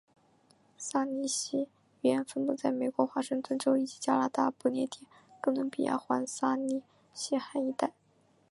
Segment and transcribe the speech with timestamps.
[0.79, 1.67] 萨利希语
[2.09, 5.05] 言分布在美国华盛顿州以及加拿大不列颠
[5.39, 6.81] 哥伦比亚环萨利
[7.13, 7.93] 希海一带。